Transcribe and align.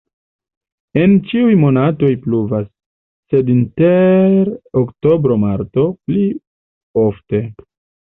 En 1.01 1.11
ĉiuj 1.31 1.57
monatoj 1.63 2.09
pluvas, 2.23 2.65
sed 3.35 3.53
inter 3.59 4.53
oktobro-marto 4.85 5.89
pli 6.05 6.29
ofte. 7.09 7.49